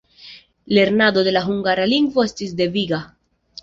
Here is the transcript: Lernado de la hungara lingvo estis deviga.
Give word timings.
Lernado 0.77 1.23
de 1.29 1.35
la 1.37 1.45
hungara 1.51 1.87
lingvo 1.95 2.27
estis 2.31 2.61
deviga. 2.65 3.07